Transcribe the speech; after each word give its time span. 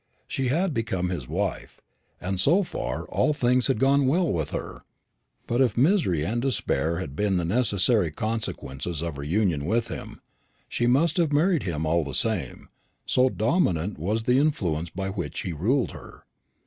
She 0.27 0.47
had 0.47 0.73
become 0.73 1.09
his 1.09 1.27
wife, 1.27 1.79
and 2.19 2.39
so 2.39 2.63
far 2.63 3.05
all 3.09 3.33
things 3.35 3.67
had 3.67 3.77
gone 3.79 4.07
well 4.07 4.27
with 4.33 4.49
her; 4.49 4.81
but 5.45 5.61
if 5.61 5.77
misery 5.77 6.25
and 6.25 6.41
despair 6.41 6.97
had 6.97 7.15
been 7.15 7.37
the 7.37 7.45
necessary 7.45 8.09
consequences 8.09 9.03
of 9.03 9.15
her 9.17 9.23
union 9.23 9.63
with 9.63 9.89
him, 9.89 10.19
she 10.67 10.87
must 10.87 11.17
have 11.17 11.31
married 11.31 11.61
him 11.61 11.85
all 11.85 12.03
the 12.03 12.15
same, 12.15 12.67
so 13.05 13.29
dominant 13.29 13.99
was 13.99 14.23
the 14.23 14.39
influence 14.39 14.89
by 14.89 15.09
which 15.09 15.41
he 15.41 15.53
ruled 15.53 15.91
her. 15.91 16.23